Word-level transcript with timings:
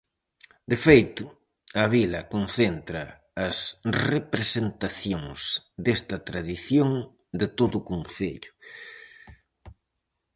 De 0.71 0.77
feito, 0.85 1.25
a 1.83 1.85
vila 1.95 2.21
concentra 2.35 3.03
as 3.47 3.57
representacións 4.11 5.39
desta 5.85 6.17
tradición 6.29 6.89
de 7.39 7.47
todo 7.57 7.75
o 7.79 7.85
concello. 7.91 8.51